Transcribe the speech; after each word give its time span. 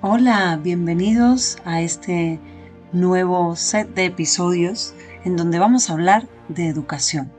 Hola, 0.00 0.60
bienvenidos 0.62 1.58
a 1.64 1.80
este 1.82 2.38
nuevo 2.92 3.56
set 3.56 3.92
de 3.96 4.04
episodios 4.04 4.94
en 5.24 5.36
donde 5.36 5.58
vamos 5.58 5.90
a 5.90 5.94
hablar 5.94 6.28
de 6.46 6.68
educación. 6.68 7.32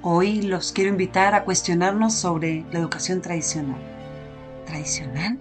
Hoy 0.00 0.40
los 0.40 0.72
quiero 0.72 0.88
invitar 0.88 1.34
a 1.34 1.44
cuestionarnos 1.44 2.14
sobre 2.14 2.64
la 2.72 2.78
educación 2.78 3.20
tradicional. 3.20 3.76
¿Tradicional? 4.64 5.38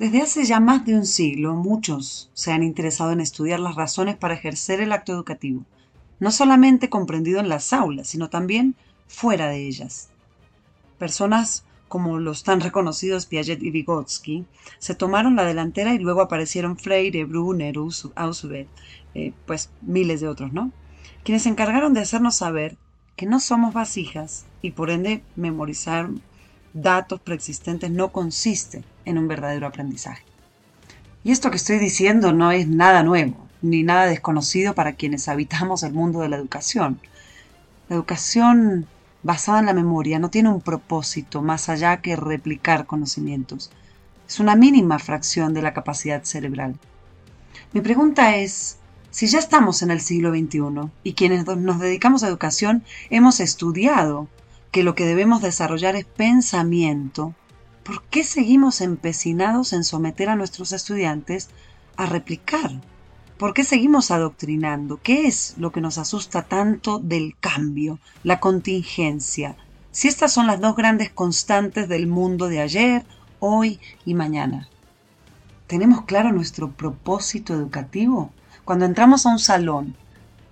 Desde 0.00 0.22
hace 0.22 0.44
ya 0.44 0.58
más 0.58 0.84
de 0.84 0.96
un 0.96 1.06
siglo, 1.06 1.54
muchos 1.54 2.32
se 2.34 2.50
han 2.50 2.64
interesado 2.64 3.12
en 3.12 3.20
estudiar 3.20 3.60
las 3.60 3.76
razones 3.76 4.16
para 4.16 4.34
ejercer 4.34 4.80
el 4.80 4.90
acto 4.90 5.12
educativo 5.12 5.64
no 6.20 6.30
solamente 6.30 6.88
comprendido 6.88 7.40
en 7.40 7.48
las 7.48 7.72
aulas, 7.72 8.08
sino 8.08 8.28
también 8.28 8.74
fuera 9.06 9.48
de 9.48 9.66
ellas. 9.66 10.10
Personas 10.98 11.64
como 11.88 12.18
los 12.18 12.44
tan 12.44 12.60
reconocidos 12.60 13.26
Piaget 13.26 13.62
y 13.62 13.70
Vygotsky, 13.70 14.44
se 14.78 14.94
tomaron 14.94 15.36
la 15.36 15.44
delantera 15.44 15.94
y 15.94 15.98
luego 15.98 16.20
aparecieron 16.20 16.76
Freire, 16.76 17.24
Brunner, 17.24 17.74
Ausubel, 18.14 18.68
eh, 19.14 19.32
pues 19.46 19.70
miles 19.82 20.20
de 20.20 20.28
otros, 20.28 20.52
¿no? 20.52 20.70
Quienes 21.24 21.42
se 21.42 21.48
encargaron 21.48 21.94
de 21.94 22.00
hacernos 22.00 22.36
saber 22.36 22.76
que 23.16 23.26
no 23.26 23.40
somos 23.40 23.74
vasijas 23.74 24.44
y 24.62 24.72
por 24.72 24.90
ende 24.90 25.22
memorizar 25.34 26.10
datos 26.74 27.20
preexistentes 27.20 27.90
no 27.90 28.12
consiste 28.12 28.84
en 29.04 29.18
un 29.18 29.26
verdadero 29.26 29.66
aprendizaje. 29.66 30.22
Y 31.24 31.32
esto 31.32 31.50
que 31.50 31.56
estoy 31.56 31.78
diciendo 31.78 32.32
no 32.32 32.52
es 32.52 32.68
nada 32.68 33.02
nuevo 33.02 33.47
ni 33.62 33.82
nada 33.82 34.06
desconocido 34.06 34.74
para 34.74 34.94
quienes 34.94 35.28
habitamos 35.28 35.82
el 35.82 35.92
mundo 35.92 36.20
de 36.20 36.28
la 36.28 36.36
educación. 36.36 37.00
La 37.88 37.96
educación 37.96 38.86
basada 39.22 39.60
en 39.60 39.66
la 39.66 39.74
memoria 39.74 40.18
no 40.18 40.30
tiene 40.30 40.48
un 40.48 40.60
propósito 40.60 41.42
más 41.42 41.68
allá 41.68 42.00
que 42.00 42.16
replicar 42.16 42.86
conocimientos. 42.86 43.70
Es 44.28 44.40
una 44.40 44.54
mínima 44.54 44.98
fracción 44.98 45.54
de 45.54 45.62
la 45.62 45.74
capacidad 45.74 46.22
cerebral. 46.24 46.76
Mi 47.72 47.80
pregunta 47.80 48.36
es, 48.36 48.78
si 49.10 49.26
ya 49.26 49.38
estamos 49.38 49.82
en 49.82 49.90
el 49.90 50.00
siglo 50.00 50.30
XXI 50.30 50.90
y 51.02 51.14
quienes 51.14 51.46
nos 51.46 51.80
dedicamos 51.80 52.22
a 52.22 52.28
educación 52.28 52.84
hemos 53.10 53.40
estudiado 53.40 54.28
que 54.70 54.82
lo 54.82 54.94
que 54.94 55.06
debemos 55.06 55.42
desarrollar 55.42 55.96
es 55.96 56.04
pensamiento, 56.04 57.34
¿por 57.84 58.02
qué 58.04 58.22
seguimos 58.22 58.80
empecinados 58.82 59.72
en 59.72 59.82
someter 59.82 60.28
a 60.28 60.36
nuestros 60.36 60.72
estudiantes 60.72 61.48
a 61.96 62.06
replicar 62.06 62.80
¿Por 63.38 63.54
qué 63.54 63.62
seguimos 63.62 64.10
adoctrinando? 64.10 64.98
¿Qué 65.00 65.28
es 65.28 65.54
lo 65.58 65.70
que 65.70 65.80
nos 65.80 65.96
asusta 65.96 66.42
tanto 66.42 66.98
del 66.98 67.36
cambio, 67.38 68.00
la 68.24 68.40
contingencia? 68.40 69.54
Si 69.92 70.08
estas 70.08 70.32
son 70.32 70.48
las 70.48 70.60
dos 70.60 70.74
grandes 70.74 71.10
constantes 71.10 71.88
del 71.88 72.08
mundo 72.08 72.48
de 72.48 72.60
ayer, 72.60 73.06
hoy 73.38 73.78
y 74.04 74.14
mañana. 74.14 74.68
¿Tenemos 75.68 76.02
claro 76.02 76.32
nuestro 76.32 76.72
propósito 76.72 77.54
educativo? 77.54 78.32
Cuando 78.64 78.86
entramos 78.86 79.24
a 79.24 79.30
un 79.30 79.38
salón, 79.38 79.94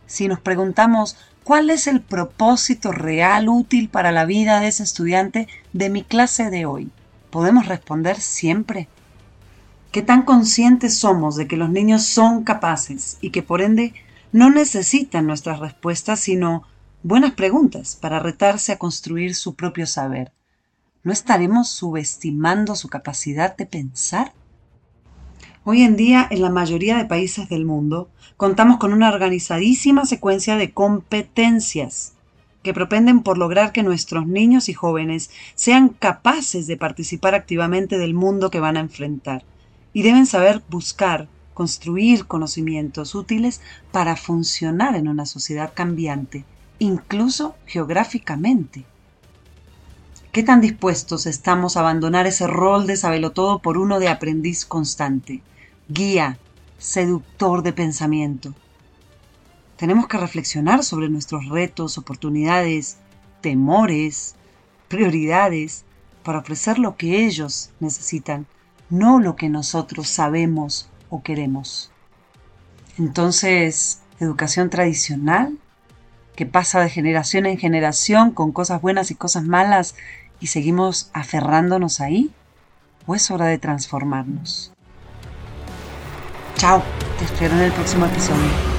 si 0.07 0.29
nos 0.29 0.39
preguntamos 0.39 1.17
cuál 1.43 1.71
es 1.71 1.89
el 1.89 2.01
propósito 2.01 2.93
real 2.93 3.49
útil 3.49 3.89
para 3.89 4.13
la 4.13 4.27
vida 4.27 4.61
de 4.61 4.69
ese 4.69 4.85
estudiante 4.85 5.49
de 5.73 5.91
mi 5.91 6.05
clase 6.05 6.51
de 6.51 6.67
hoy, 6.67 6.93
¿podemos 7.31 7.67
responder 7.67 8.21
siempre? 8.21 8.89
¿Qué 9.97 10.03
tan 10.03 10.25
conscientes 10.25 10.99
somos 10.99 11.37
de 11.37 11.49
que 11.49 11.57
los 11.57 11.71
niños 11.71 12.03
son 12.03 12.45
capaces 12.45 13.17
y 13.23 13.31
que 13.31 13.43
por 13.43 13.63
ende 13.63 13.95
no 14.31 14.51
necesitan 14.51 15.27
nuestras 15.27 15.59
respuestas, 15.59 16.21
sino 16.21 16.65
buenas 17.03 17.33
preguntas 17.33 17.97
para 17.97 18.19
retarse 18.19 18.73
a 18.73 18.79
construir 18.79 19.35
su 19.35 19.55
propio 19.55 19.87
saber? 19.87 20.33
¿No 21.03 21.15
estaremos 21.15 21.71
subestimando 21.71 22.77
su 22.77 22.89
capacidad 22.89 23.57
de 23.57 23.65
pensar? 23.65 24.35
Hoy 25.65 25.81
en 25.81 25.97
día, 25.97 26.29
en 26.31 26.43
la 26.43 26.51
mayoría 26.51 26.99
de 26.99 27.07
países 27.07 27.49
del 27.49 27.65
mundo, 27.65 28.11
contamos 28.37 28.77
con 28.77 28.93
una 28.93 29.09
organizadísima 29.09 30.05
secuencia 30.05 30.57
de 30.57 30.73
competencias 30.73 32.13
que 32.63 32.75
propenden 32.75 33.23
por 33.23 33.39
lograr 33.39 33.73
que 33.73 33.83
nuestros 33.83 34.27
niños 34.27 34.69
y 34.69 34.75
jóvenes 34.75 35.31
sean 35.55 35.89
capaces 35.89 36.67
de 36.67 36.77
participar 36.77 37.35
activamente 37.35 37.97
del 37.97 38.13
mundo 38.13 38.51
que 38.51 38.61
van 38.61 38.77
a 38.77 38.81
enfrentar 38.81 39.43
y 39.97 40.03
deben 40.03 40.27
saber 40.27 40.63
buscar, 40.69 41.27
construir 41.55 42.27
conocimientos 42.27 43.15
útiles 43.15 43.63
para 43.93 44.15
funcionar 44.15 44.95
en 44.95 45.09
una 45.09 45.25
sociedad 45.25 45.73
cambiante, 45.73 46.45
incluso 46.79 47.55
geográficamente. 47.65 48.85
¿Qué 50.33 50.43
tan 50.43 50.61
dispuestos 50.61 51.25
estamos 51.25 51.77
a 51.77 51.81
abandonar 51.81 52.27
ese 52.27 52.47
rol 52.47 52.87
de 52.87 52.99
sabelotodo 52.99 53.61
por 53.61 53.79
uno 53.79 53.99
de 53.99 54.09
aprendiz 54.09 54.67
constante, 54.67 55.41
guía, 55.89 56.39
seductor 56.77 57.63
de 57.63 57.73
pensamiento? 57.73 58.53
Tenemos 59.79 60.09
que 60.09 60.19
reflexionar 60.19 60.85
sobre 60.85 61.09
nuestros 61.09 61.49
retos, 61.49 61.97
oportunidades, 61.97 62.99
temores, 63.41 64.35
prioridades, 64.89 65.87
para 66.23 66.41
ofrecer 66.41 66.79
lo 66.79 66.99
que 66.99 67.25
ellos 67.25 67.71
necesitan 67.81 68.47
no 68.91 69.21
lo 69.21 69.37
que 69.37 69.49
nosotros 69.49 70.09
sabemos 70.09 70.89
o 71.11 71.23
queremos. 71.23 71.91
Entonces, 72.99 74.01
educación 74.21 74.71
tradicional, 74.71 75.59
que 76.35 76.47
pasa 76.47 76.81
de 76.81 76.91
generación 76.91 77.47
en 77.47 77.59
generación 77.59 78.31
con 78.31 78.53
cosas 78.53 78.81
buenas 78.83 79.11
y 79.11 79.15
cosas 79.15 79.45
malas 79.45 79.95
y 80.41 80.49
seguimos 80.49 81.11
aferrándonos 81.13 82.01
ahí, 82.01 82.31
o 83.07 83.15
es 83.15 83.31
hora 83.31 83.47
de 83.47 83.59
transformarnos. 83.59 84.73
Chao, 86.57 86.83
te 87.19 87.25
espero 87.25 87.55
en 87.55 87.63
el 87.63 87.73
próximo 87.73 88.07
episodio. 88.07 88.76